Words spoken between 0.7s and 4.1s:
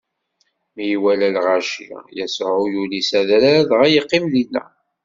Mi iwala lɣaci, Yasuɛ yuli s adrar dɣa